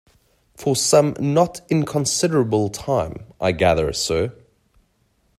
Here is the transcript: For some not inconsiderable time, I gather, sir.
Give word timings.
For 0.55 0.75
some 0.75 1.15
not 1.19 1.61
inconsiderable 1.69 2.69
time, 2.71 3.27
I 3.39 3.51
gather, 3.51 3.93
sir. 3.93 4.33